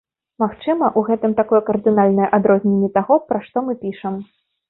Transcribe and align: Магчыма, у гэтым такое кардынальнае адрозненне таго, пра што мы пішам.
Магчыма, 0.43 0.87
у 1.01 1.03
гэтым 1.09 1.35
такое 1.39 1.59
кардынальнае 1.67 2.29
адрозненне 2.39 2.89
таго, 2.97 3.17
пра 3.31 3.43
што 3.49 3.57
мы 3.67 3.77
пішам. 3.85 4.19